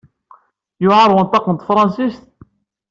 Yewɛeṛ 0.81 1.09
wenṭaq 1.15 1.45
n 1.49 1.55
tefṛensist? 1.55 2.23